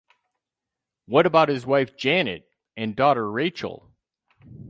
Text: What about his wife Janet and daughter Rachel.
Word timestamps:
What 1.05 1.27
about 1.27 1.49
his 1.49 1.63
wife 1.67 1.95
Janet 1.95 2.49
and 2.75 2.95
daughter 2.95 3.29
Rachel. 3.31 3.87